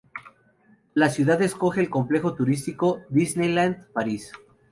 [0.95, 4.31] La ciudad acoge el complejo turístico Disneyland Paris.